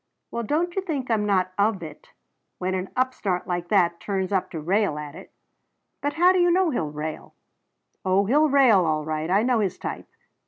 "Well, 0.31 0.41
don't 0.41 0.75
you 0.75 0.81
think 0.81 1.11
I'm 1.11 1.27
not 1.27 1.51
of 1.59 1.83
it, 1.83 2.09
when 2.57 2.73
an 2.73 2.89
upstart 2.95 3.45
like 3.45 3.67
that 3.67 3.99
turns 3.99 4.33
up 4.33 4.49
to 4.49 4.59
rail 4.59 4.97
at 4.97 5.13
it!" 5.13 5.31
"But 6.01 6.13
how 6.13 6.31
do 6.31 6.39
you 6.39 6.49
know 6.49 6.71
he'll 6.71 6.89
rail?" 6.89 7.35
"Oh 8.03 8.25
he'll 8.25 8.49
rail, 8.49 8.83
all 8.87 9.05
right. 9.05 9.29
I 9.29 9.43
know 9.43 9.59
his 9.59 9.77
type. 9.77 10.07